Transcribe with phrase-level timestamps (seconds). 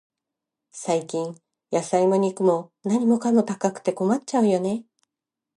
[0.71, 1.39] 最近、
[1.71, 4.83] 野菜も肉も、何かも高くて困っちゃうよね。